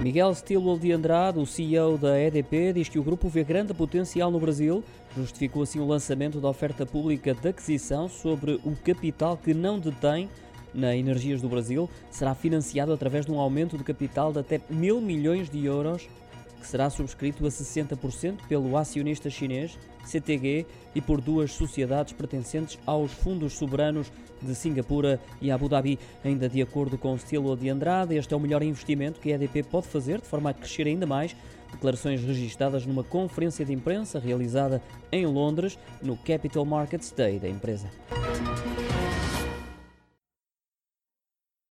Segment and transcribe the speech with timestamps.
[0.00, 4.30] Miguel Stilwell de Andrade, o CEO da EDP, diz que o grupo vê grande potencial
[4.30, 4.84] no Brasil.
[5.16, 10.28] Justificou assim o lançamento da oferta pública de aquisição sobre o capital que não detém
[10.74, 11.88] na Energias do Brasil.
[12.10, 16.06] Será financiado através de um aumento de capital de até mil milhões de euros
[16.66, 23.54] será subscrito a 60% pelo acionista chinês CTG e por duas sociedades pertencentes aos fundos
[23.54, 24.10] soberanos
[24.40, 25.98] de Singapura e Abu Dhabi.
[26.24, 29.34] Ainda de acordo com o estilo de Andrade, este é o melhor investimento que a
[29.34, 31.36] EDP pode fazer de forma a crescer ainda mais.
[31.72, 37.90] Declarações registadas numa conferência de imprensa realizada em Londres, no Capital Markets Day da empresa.